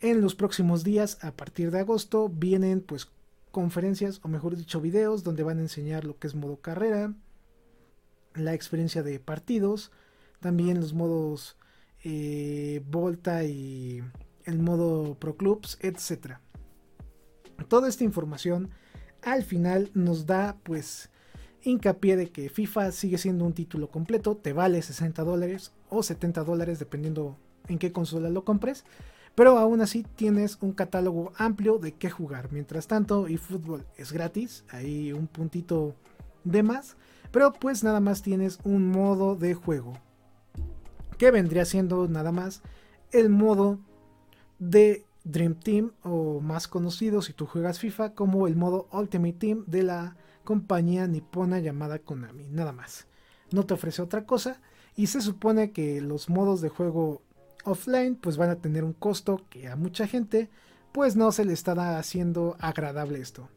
[0.00, 3.08] en los próximos días, a partir de agosto, vienen pues
[3.50, 7.14] conferencias, o mejor dicho, videos, donde van a enseñar lo que es modo carrera,
[8.34, 9.90] la experiencia de partidos,
[10.40, 11.56] también los modos
[12.04, 14.02] eh, Volta y
[14.44, 16.36] el modo Pro Clubs, etc.
[17.68, 18.70] Toda esta información
[19.22, 21.10] al final nos da pues
[21.62, 26.44] hincapié de que FIFA sigue siendo un título completo, te vale 60 dólares o 70
[26.44, 27.36] dólares dependiendo
[27.68, 28.84] en qué consola lo compres,
[29.34, 32.50] pero aún así tienes un catálogo amplio de qué jugar.
[32.52, 35.94] Mientras tanto, eFootball es gratis, hay un puntito
[36.44, 36.96] de más,
[37.30, 39.94] pero pues nada más tienes un modo de juego
[41.18, 42.62] que vendría siendo nada más
[43.10, 43.78] el modo
[44.58, 49.64] de Dream Team o más conocido si tú juegas FIFA como el modo Ultimate Team
[49.66, 50.16] de la
[50.48, 53.06] compañía nipona llamada Konami, nada más.
[53.52, 54.62] No te ofrece otra cosa
[54.96, 57.20] y se supone que los modos de juego
[57.66, 60.48] offline pues van a tener un costo que a mucha gente
[60.90, 63.50] pues no se le está haciendo agradable esto.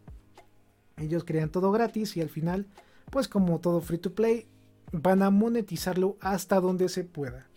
[0.98, 2.68] Ellos crean todo gratis y al final
[3.10, 4.50] pues como todo free to play
[4.92, 7.48] van a monetizarlo hasta donde se pueda.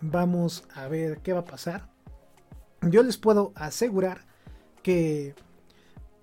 [0.00, 1.90] Vamos a ver qué va a pasar.
[2.80, 4.24] Yo les puedo asegurar
[4.82, 5.34] que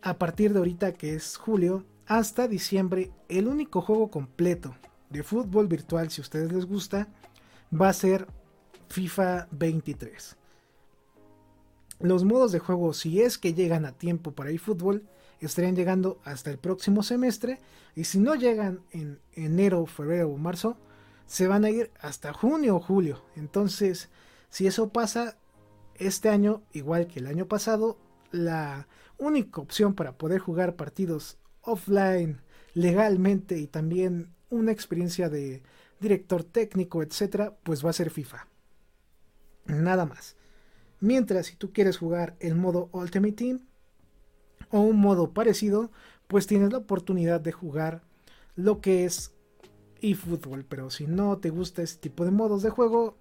[0.01, 4.75] a partir de ahorita que es julio hasta diciembre el único juego completo
[5.09, 7.07] de fútbol virtual si a ustedes les gusta
[7.73, 8.27] va a ser
[8.89, 10.37] FIFA 23.
[11.99, 15.07] Los modos de juego si es que llegan a tiempo para eFootball
[15.39, 17.59] estarían llegando hasta el próximo semestre
[17.95, 20.77] y si no llegan en enero, febrero o marzo
[21.25, 23.23] se van a ir hasta junio o julio.
[23.35, 24.09] Entonces,
[24.49, 25.37] si eso pasa,
[25.95, 27.97] este año, igual que el año pasado,
[28.31, 32.41] la única opción para poder jugar partidos offline
[32.73, 35.63] legalmente y también una experiencia de
[35.99, 38.47] director técnico, etcétera, pues va a ser FIFA.
[39.65, 40.35] Nada más.
[40.99, 43.67] Mientras si tú quieres jugar el modo Ultimate Team
[44.69, 45.91] o un modo parecido,
[46.27, 48.03] pues tienes la oportunidad de jugar
[48.55, 49.33] lo que es
[50.15, 50.65] fútbol.
[50.65, 53.17] Pero si no te gusta este tipo de modos de juego,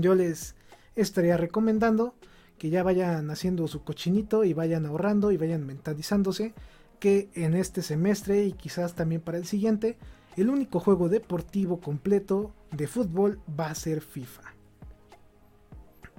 [0.00, 0.56] yo les
[0.94, 2.14] estaría recomendando
[2.58, 6.54] que ya vayan haciendo su cochinito y vayan ahorrando y vayan mentalizándose
[6.98, 9.98] que en este semestre y quizás también para el siguiente,
[10.36, 14.54] el único juego deportivo completo de fútbol va a ser FIFA.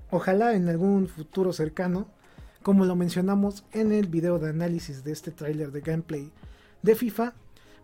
[0.10, 2.08] Ojalá en algún futuro cercano,
[2.64, 6.32] como lo mencionamos en el video de análisis de este tráiler de gameplay
[6.82, 7.34] de FIFA,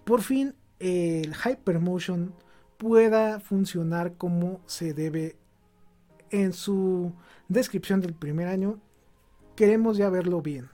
[0.05, 2.33] por fin el Hypermotion
[2.77, 5.37] pueda funcionar como se debe
[6.31, 7.13] en su
[7.47, 8.79] descripción del primer año.
[9.55, 10.69] Queremos ya verlo bien.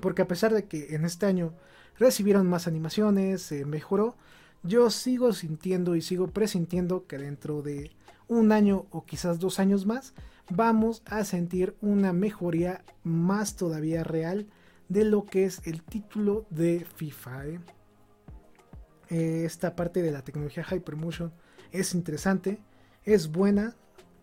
[0.00, 1.54] Porque a pesar de que en este año
[1.98, 4.16] recibieron más animaciones, se mejoró,
[4.62, 7.90] yo sigo sintiendo y sigo presintiendo que dentro de
[8.28, 10.14] un año o quizás dos años más
[10.50, 14.46] vamos a sentir una mejoría más todavía real
[14.88, 17.46] de lo que es el título de FIFA.
[17.46, 17.60] ¿eh?
[19.08, 21.32] esta parte de la tecnología Hypermotion
[21.70, 22.58] es interesante,
[23.04, 23.76] es buena,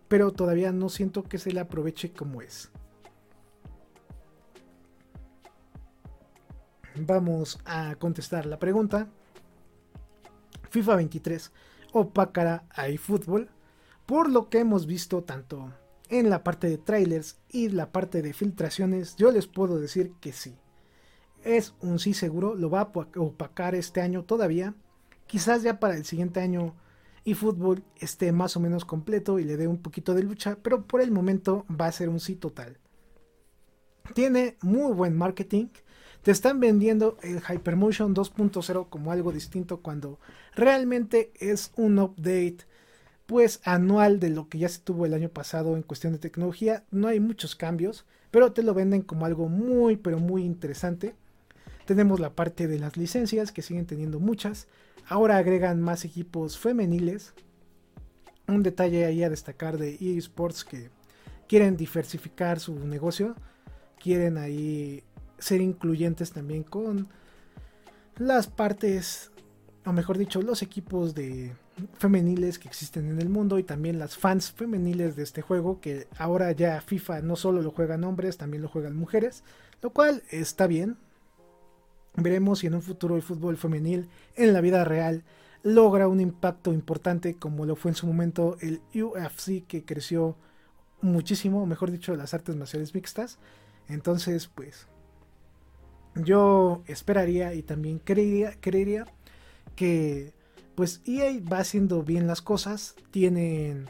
[0.09, 2.69] pero todavía no siento que se le aproveche como es.
[6.95, 9.07] Vamos a contestar la pregunta.
[10.69, 11.51] FIFA 23
[11.93, 13.49] opacará a eFootball,
[14.05, 15.71] por lo que hemos visto tanto
[16.09, 20.33] en la parte de trailers y la parte de filtraciones, yo les puedo decir que
[20.33, 20.57] sí.
[21.43, 24.73] Es un sí seguro, lo va a opacar este año todavía.
[25.27, 26.75] Quizás ya para el siguiente año
[27.31, 31.01] eFootball esté más o menos completo y le dé un poquito de lucha, pero por
[31.01, 32.77] el momento va a ser un sí total.
[34.13, 35.67] Tiene muy buen marketing.
[36.23, 40.19] Te están vendiendo el Hypermotion 2.0 como algo distinto cuando
[40.55, 42.57] realmente es un update
[43.25, 46.83] pues anual de lo que ya se tuvo el año pasado en cuestión de tecnología.
[46.89, 51.15] No hay muchos cambios, pero te lo venden como algo muy pero muy interesante.
[51.85, 54.67] Tenemos la parte de las licencias que siguen teniendo muchas.
[55.09, 57.33] Ahora agregan más equipos femeniles.
[58.47, 60.91] Un detalle ahí a destacar de eSports que
[61.47, 63.35] quieren diversificar su negocio.
[63.97, 65.03] Quieren ahí
[65.39, 67.09] ser incluyentes también con
[68.17, 69.31] las partes,
[69.83, 71.55] o mejor dicho, los equipos de
[71.97, 76.07] femeniles que existen en el mundo y también las fans femeniles de este juego que
[76.19, 79.43] ahora ya FIFA no solo lo juegan hombres, también lo juegan mujeres,
[79.81, 80.97] lo cual está bien.
[82.21, 85.23] Veremos si en un futuro el fútbol femenil en la vida real
[85.63, 90.37] logra un impacto importante como lo fue en su momento el UFC que creció
[91.01, 93.39] muchísimo, mejor dicho, las artes marciales mixtas.
[93.87, 94.87] Entonces, pues
[96.15, 99.05] yo esperaría y también creería,
[99.75, 100.33] que
[100.75, 102.95] pues EA va haciendo bien las cosas.
[103.11, 103.89] Tienen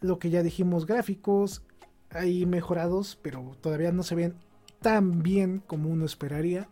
[0.00, 1.62] lo que ya dijimos, gráficos
[2.10, 4.34] ahí mejorados, pero todavía no se ven
[4.80, 6.68] tan bien como uno esperaría.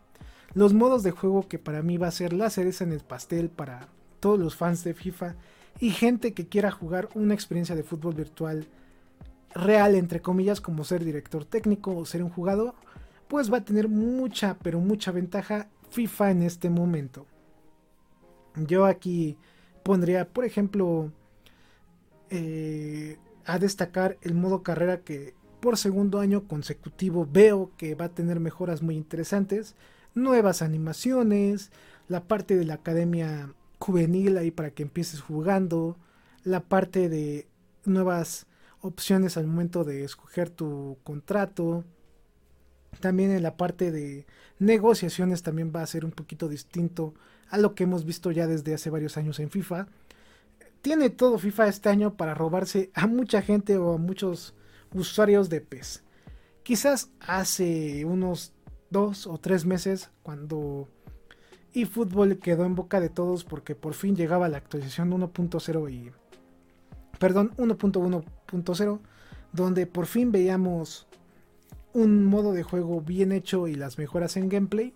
[0.55, 3.49] Los modos de juego que para mí va a ser la cereza en el pastel
[3.49, 3.87] para
[4.19, 5.35] todos los fans de FIFA
[5.79, 8.67] y gente que quiera jugar una experiencia de fútbol virtual
[9.55, 12.75] real, entre comillas, como ser director técnico o ser un jugador,
[13.27, 17.25] pues va a tener mucha, pero mucha ventaja FIFA en este momento.
[18.55, 19.37] Yo aquí
[19.83, 21.11] pondría, por ejemplo,
[22.29, 28.13] eh, a destacar el modo carrera que por segundo año consecutivo veo que va a
[28.13, 29.75] tener mejoras muy interesantes,
[30.15, 31.71] nuevas animaciones,
[32.07, 35.97] la parte de la academia juvenil ahí para que empieces jugando,
[36.43, 37.47] la parte de
[37.85, 38.47] nuevas
[38.81, 41.83] opciones al momento de escoger tu contrato,
[42.99, 44.25] también en la parte de
[44.59, 47.13] negociaciones también va a ser un poquito distinto
[47.49, 49.87] a lo que hemos visto ya desde hace varios años en FIFA.
[50.81, 54.53] Tiene todo FIFA este año para robarse a mucha gente o a muchos
[54.93, 56.03] usuarios de PES.
[56.63, 58.52] Quizás hace unos
[58.93, 60.87] dos o tres meses cuando
[61.73, 66.11] eFootball quedó en boca de todos porque por fin llegaba la actualización 1.0 y
[67.19, 68.99] perdón 1.1.0
[69.51, 71.07] donde por fin veíamos
[71.93, 74.93] un modo de juego bien hecho y las mejoras en gameplay,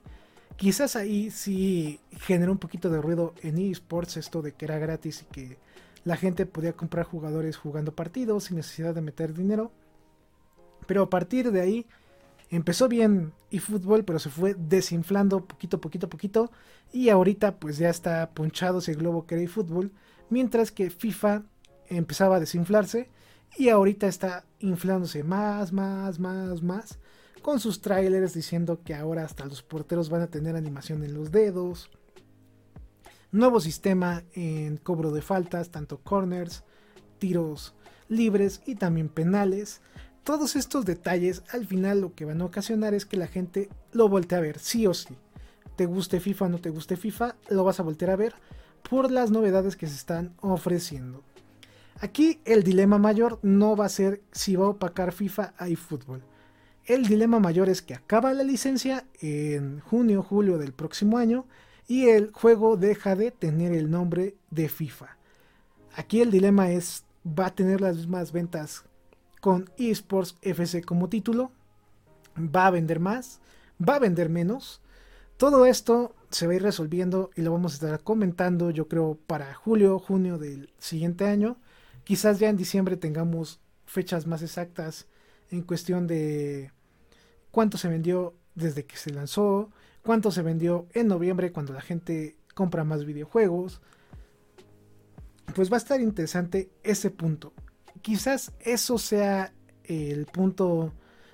[0.56, 5.22] quizás ahí sí generó un poquito de ruido en eSports esto de que era gratis
[5.22, 5.58] y que
[6.04, 9.72] la gente podía comprar jugadores jugando partidos sin necesidad de meter dinero.
[10.88, 11.86] Pero a partir de ahí
[12.50, 16.52] empezó bien eFootball, pero se fue desinflando poquito, poquito, poquito.
[16.92, 19.92] Y ahorita pues ya está ponchado ese globo que era eFootball.
[20.30, 21.44] Mientras que FIFA
[21.90, 23.10] empezaba a desinflarse
[23.58, 27.00] y ahorita está inflándose más, más, más, más.
[27.42, 31.32] Con sus trailers diciendo que ahora hasta los porteros van a tener animación en los
[31.32, 31.90] dedos.
[33.32, 36.64] Nuevo sistema en cobro de faltas, tanto corners,
[37.20, 37.74] tiros
[38.10, 39.82] libres y también penales.
[40.28, 44.10] Todos estos detalles al final lo que van a ocasionar es que la gente lo
[44.10, 45.16] voltee a ver, sí o sí.
[45.78, 48.34] Te guste FIFA o no te guste FIFA, lo vas a voltear a ver
[48.90, 51.24] por las novedades que se están ofreciendo.
[52.02, 56.22] Aquí el dilema mayor no va a ser si va a opacar FIFA a eFootball.
[56.84, 61.46] El dilema mayor es que acaba la licencia en junio, julio del próximo año
[61.88, 65.18] y el juego deja de tener el nombre de FIFA.
[65.96, 68.84] Aquí el dilema es, ¿va a tener las mismas ventas
[69.42, 71.52] con eSports FC como título?
[72.38, 73.40] ¿Va a vender más?
[73.80, 74.82] ¿Va a vender menos?
[75.38, 79.18] Todo esto se va a ir resolviendo y lo vamos a estar comentando yo creo
[79.28, 81.58] para julio, junio del siguiente año
[82.08, 85.08] Quizás ya en diciembre tengamos fechas más exactas
[85.52, 86.72] en cuestión de
[87.52, 89.74] cuánto se vendió desde que se lanzó,
[90.04, 93.82] cuánto se vendió en noviembre cuando la gente compra más videojuegos.
[95.54, 97.52] Pues va a estar interesante ese punto.
[98.02, 100.94] Quizás eso sea el punto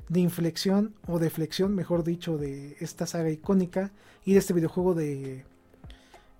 [0.09, 3.91] de inflexión o de flexión, mejor dicho, de esta saga icónica
[4.25, 5.45] y de este videojuego de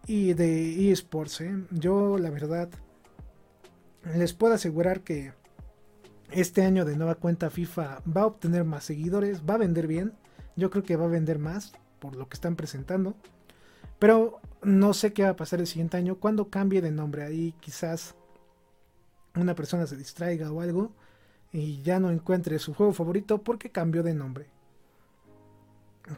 [0.05, 1.41] y de eSports.
[1.41, 1.63] ¿eh?
[1.71, 2.69] Yo la verdad
[4.15, 5.33] les puedo asegurar que
[6.31, 10.13] este año de nueva cuenta FIFA va a obtener más seguidores, va a vender bien.
[10.55, 13.15] Yo creo que va a vender más por lo que están presentando.
[13.99, 17.23] Pero no sé qué va a pasar el siguiente año cuando cambie de nombre.
[17.23, 18.15] Ahí quizás
[19.35, 20.91] una persona se distraiga o algo
[21.51, 24.47] y ya no encuentre su juego favorito porque cambió de nombre.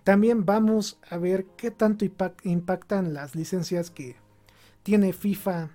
[0.04, 2.06] También vamos a ver qué tanto
[2.44, 4.16] impactan las licencias que
[4.84, 5.70] tiene FIFA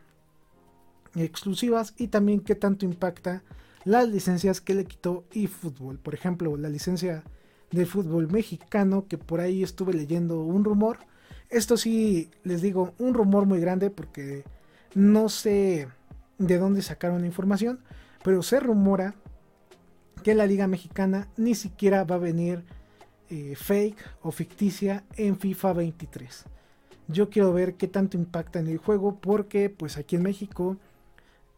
[1.15, 3.43] exclusivas y también qué tanto impacta
[3.85, 5.99] las licencias que le quitó eFootball.
[5.99, 7.23] Por ejemplo, la licencia
[7.71, 10.99] de fútbol mexicano, que por ahí estuve leyendo un rumor.
[11.49, 14.45] Esto sí, les digo, un rumor muy grande porque
[14.95, 15.89] no sé
[16.41, 17.81] de dónde sacaron la información,
[18.25, 19.15] pero se rumora
[20.25, 22.65] que la Liga Mexicana ni siquiera va a venir
[23.29, 26.45] eh, fake o ficticia en FIFA 23.
[27.09, 30.79] Yo quiero ver qué tanto impacta en el juego porque pues aquí en México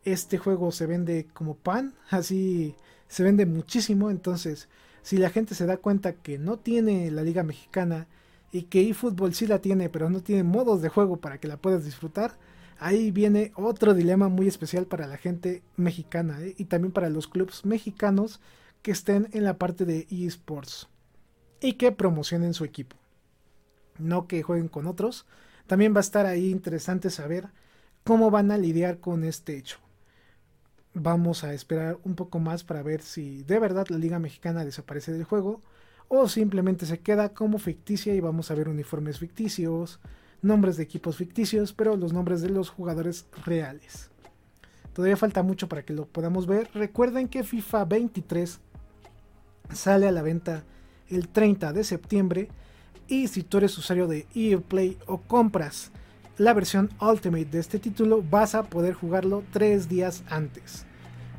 [0.05, 2.75] este juego se vende como pan, así
[3.07, 4.69] se vende muchísimo, entonces
[5.03, 8.09] si la gente se da cuenta que no tiene la liga mexicana
[8.51, 11.57] y que eFootball sí la tiene, pero no tiene modos de juego para que la
[11.57, 12.37] puedas disfrutar,
[12.85, 16.55] ahí viene otro dilema muy especial para la gente mexicana ¿eh?
[16.59, 18.41] y también para los clubes mexicanos
[18.83, 20.89] que estén en la parte de eSports
[21.61, 22.97] y que promocionen su equipo,
[23.99, 25.27] no que jueguen con otros.
[25.67, 27.49] También va a estar ahí interesante saber
[28.03, 29.79] cómo van a lidiar con este hecho
[30.95, 35.13] vamos a esperar un poco más para ver si de verdad la Liga Mexicana desaparece
[35.13, 35.61] del juego
[36.09, 40.01] o simplemente se queda como ficticia y vamos a ver uniformes ficticios,
[40.43, 44.11] nombres de equipos ficticios, pero los nombres de los jugadores reales.
[44.93, 46.69] Todavía falta mucho para que lo podamos ver.
[46.75, 48.61] Recuerden que FIFA 23
[49.73, 50.65] sale a la venta
[51.09, 52.49] el 30 de septiembre
[53.09, 55.93] y si tú eres usuario de EA Play o compras
[56.39, 60.87] la versión Ultimate de este título vas a poder jugarlo tres días antes.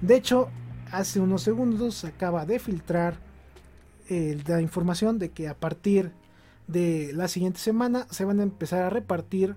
[0.02, 0.50] De hecho,
[0.92, 3.18] hace unos segundos se acaba de filtrar
[4.10, 6.12] eh, la información de que a partir
[6.68, 9.56] de la siguiente semana se van a empezar a repartir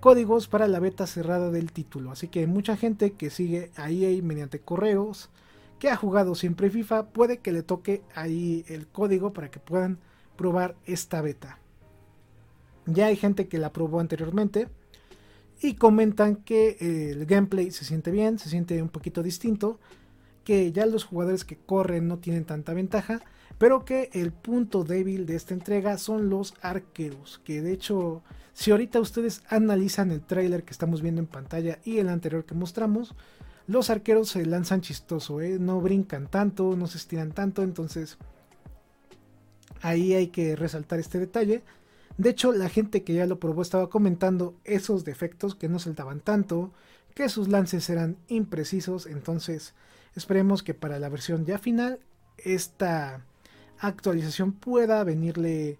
[0.00, 2.10] códigos para la beta cerrada del título.
[2.10, 5.30] Así que mucha gente que sigue a EA mediante correos,
[5.78, 9.98] que ha jugado siempre FIFA, puede que le toque ahí el código para que puedan
[10.36, 11.58] probar esta beta.
[12.86, 14.68] Ya hay gente que la probó anteriormente
[15.60, 19.78] y comentan que eh, el gameplay se siente bien, se siente un poquito distinto,
[20.44, 23.20] que ya los jugadores que corren no tienen tanta ventaja,
[23.56, 28.22] pero que el punto débil de esta entrega son los arqueros, que de hecho
[28.58, 32.56] si ahorita ustedes analizan el trailer que estamos viendo en pantalla y el anterior que
[32.56, 33.14] mostramos,
[33.68, 35.58] los arqueros se lanzan chistoso, ¿eh?
[35.60, 38.18] no brincan tanto, no se estiran tanto, entonces
[39.80, 41.62] ahí hay que resaltar este detalle.
[42.16, 46.18] De hecho, la gente que ya lo probó estaba comentando esos defectos que no saltaban
[46.18, 46.72] tanto,
[47.14, 49.74] que sus lances eran imprecisos, entonces
[50.16, 52.00] esperemos que para la versión ya final
[52.38, 53.24] esta
[53.80, 55.78] actualización pueda venirle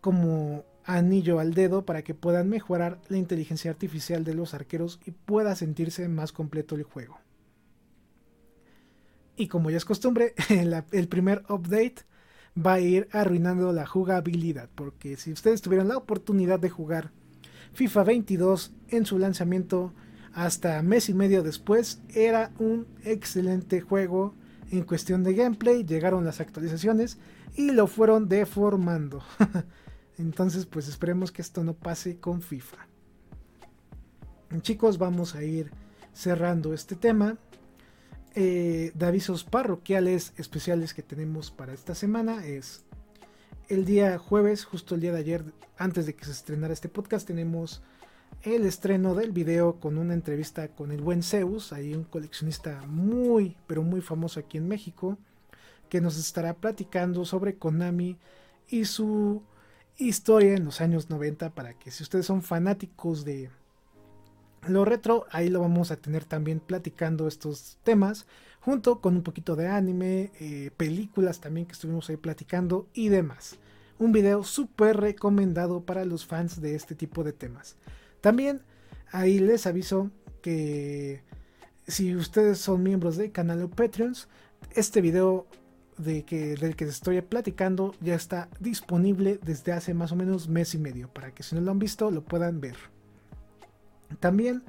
[0.00, 5.10] como anillo al dedo para que puedan mejorar la inteligencia artificial de los arqueros y
[5.12, 7.18] pueda sentirse más completo el juego.
[9.36, 10.34] Y como ya es costumbre,
[10.92, 12.04] el primer update
[12.54, 14.68] va a ir arruinando la jugabilidad.
[14.74, 17.12] Porque si ustedes tuvieron la oportunidad de jugar
[17.72, 19.94] FIFA 22 en su lanzamiento
[20.32, 24.34] hasta mes y medio después, era un excelente juego
[24.70, 25.84] en cuestión de gameplay.
[25.84, 27.18] Llegaron las actualizaciones
[27.56, 29.22] y lo fueron deformando.
[30.18, 32.86] Entonces, pues esperemos que esto no pase con FIFA.
[34.62, 35.70] Chicos, vamos a ir
[36.12, 37.38] cerrando este tema
[38.34, 42.84] eh, de avisos parroquiales especiales que tenemos para esta semana es
[43.70, 45.44] el día jueves, justo el día de ayer,
[45.78, 47.82] antes de que se estrenara este podcast, tenemos
[48.42, 53.56] el estreno del video con una entrevista con el buen Zeus, ahí un coleccionista muy,
[53.66, 55.18] pero muy famoso aquí en México,
[55.88, 58.16] que nos estará platicando sobre Konami
[58.68, 59.42] y su
[59.98, 63.50] historia en los años 90 para que si ustedes son fanáticos de,
[64.68, 68.26] lo retro, ahí lo vamos a tener también platicando estos temas,
[68.60, 73.56] junto con un poquito de anime, eh, películas también que estuvimos ahí platicando y demás.
[73.98, 77.76] Un video súper recomendado para los fans de este tipo de temas.
[78.20, 78.62] También
[79.10, 80.10] ahí les aviso
[80.42, 81.22] que
[81.86, 84.28] si ustedes son miembros del canal o Patreons,
[84.74, 85.46] este video
[85.98, 90.74] de que, del que estoy platicando ya está disponible desde hace más o menos mes
[90.74, 92.76] y medio, para que si no lo han visto lo puedan ver.
[94.18, 94.62] También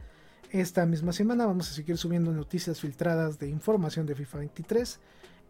[0.51, 4.99] esta misma semana vamos a seguir subiendo noticias filtradas de información de FIFA 23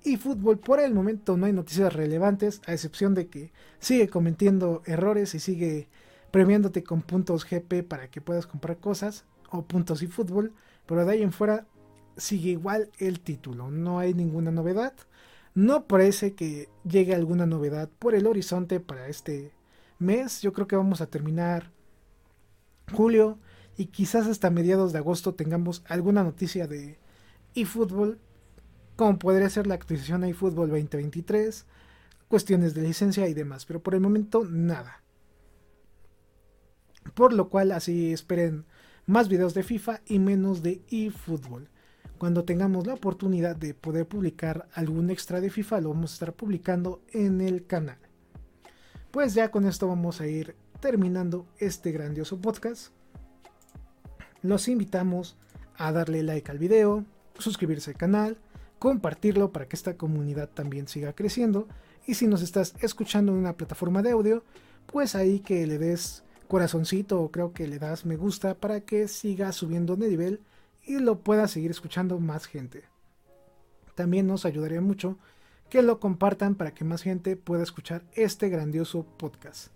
[0.03, 0.59] y fútbol.
[0.59, 5.39] Por el momento no hay noticias relevantes, a excepción de que sigue cometiendo errores y
[5.39, 5.87] sigue
[6.31, 10.53] premiándote con puntos GP para que puedas comprar cosas o puntos y fútbol.
[10.85, 11.67] Pero de ahí en fuera
[12.17, 14.93] sigue igual el título, no hay ninguna novedad.
[15.53, 19.51] No parece que llegue alguna novedad por el horizonte para este
[19.99, 20.41] mes.
[20.41, 21.71] Yo creo que vamos a terminar
[22.93, 23.37] julio
[23.77, 26.99] y quizás hasta mediados de agosto tengamos alguna noticia de
[27.55, 28.19] eFootball,
[28.95, 31.65] como podría ser la actualización a eFootball 2023,
[32.27, 35.00] cuestiones de licencia y demás, pero por el momento nada.
[37.13, 38.65] Por lo cual así esperen
[39.05, 41.69] más videos de FIFA y menos de eFootball.
[42.17, 46.33] Cuando tengamos la oportunidad de poder publicar algún extra de FIFA, lo vamos a estar
[46.33, 47.97] publicando en el canal.
[49.09, 52.93] Pues ya con esto vamos a ir terminando este grandioso podcast.
[54.41, 55.35] Los invitamos
[55.77, 57.05] a darle like al video,
[57.37, 58.37] suscribirse al canal,
[58.79, 61.67] compartirlo para que esta comunidad también siga creciendo.
[62.05, 64.43] Y si nos estás escuchando en una plataforma de audio,
[64.85, 69.53] pues ahí que le des corazoncito creo que le das me gusta para que siga
[69.53, 70.41] subiendo de nivel
[70.83, 72.83] y lo pueda seguir escuchando más gente.
[73.95, 75.17] También nos ayudaría mucho
[75.69, 79.69] que lo compartan para que más gente pueda escuchar este grandioso podcast.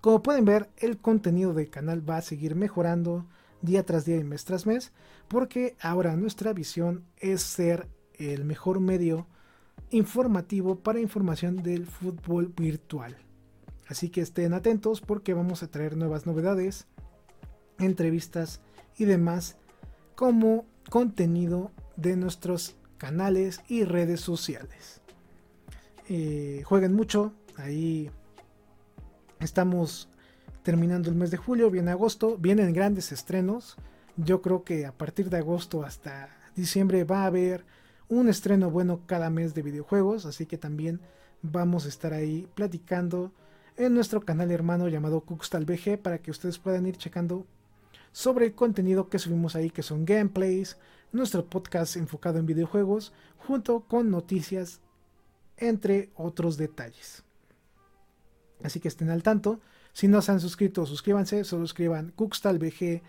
[0.00, 3.26] Como pueden ver, el contenido del canal va a seguir mejorando
[3.60, 4.92] día tras día y mes tras mes,
[5.28, 9.26] porque ahora nuestra visión es ser el mejor medio
[9.90, 13.23] informativo para información del fútbol virtual.
[13.88, 16.86] Así que estén atentos porque vamos a traer nuevas novedades,
[17.78, 18.60] entrevistas
[18.96, 19.56] y demás
[20.14, 25.00] como contenido de nuestros canales y redes sociales.
[26.08, 28.10] Eh, jueguen mucho, ahí
[29.40, 30.08] estamos
[30.62, 33.76] terminando el mes de julio, viene agosto, vienen grandes estrenos.
[34.16, 37.64] Yo creo que a partir de agosto hasta diciembre va a haber
[38.08, 41.00] un estreno bueno cada mes de videojuegos, así que también
[41.42, 43.32] vamos a estar ahí platicando
[43.76, 47.46] en nuestro canal hermano llamado Cuxtal BG para que ustedes puedan ir checando
[48.12, 50.78] sobre el contenido que subimos ahí, que son gameplays,
[51.12, 54.80] nuestro podcast enfocado en videojuegos, junto con noticias,
[55.56, 57.24] entre otros detalles.
[58.62, 59.60] Así que estén al tanto.
[59.92, 63.02] Si no se han suscrito, suscríbanse, solo escriban Cuxtal BG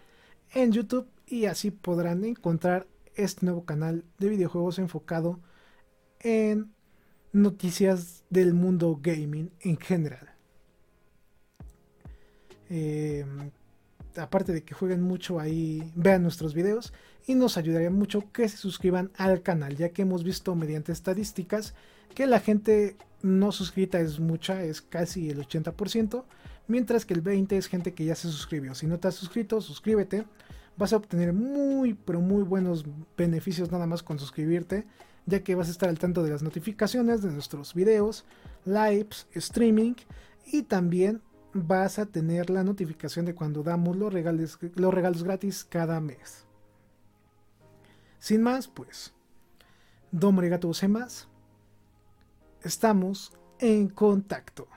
[0.54, 5.40] en YouTube y así podrán encontrar este nuevo canal de videojuegos enfocado
[6.20, 6.74] en
[7.32, 10.35] noticias del mundo gaming en general.
[12.70, 13.26] Eh,
[14.18, 16.94] aparte de que jueguen mucho ahí, vean nuestros videos
[17.28, 21.74] y nos ayudaría mucho que se suscriban al canal, ya que hemos visto mediante estadísticas
[22.14, 26.24] que la gente no suscrita es mucha, es casi el 80%,
[26.68, 28.74] mientras que el 20% es gente que ya se suscribió.
[28.76, 30.26] Si no te has suscrito, suscríbete.
[30.78, 32.86] Vas a obtener muy, pero muy buenos
[33.18, 34.86] beneficios nada más con suscribirte,
[35.26, 38.26] ya que vas a estar al tanto de las notificaciones de nuestros videos,
[38.66, 39.94] lives, streaming
[40.46, 41.22] y también
[41.56, 46.46] vas a tener la notificación de cuando damos los regalos, los regalos gratis cada mes.
[48.20, 49.14] Sin más, pues,
[50.12, 51.28] Domo Arigato más.
[52.62, 54.68] Estamos en contacto.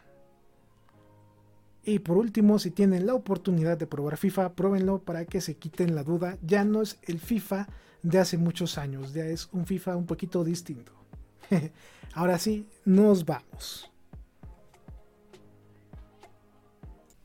[1.83, 5.95] Y por último, si tienen la oportunidad de probar FIFA, pruébenlo para que se quiten
[5.95, 6.37] la duda.
[6.43, 7.67] Ya no es el FIFA
[8.03, 10.93] de hace muchos años, ya es un FIFA un poquito distinto.
[12.15, 13.91] Ahora sí, nos vamos.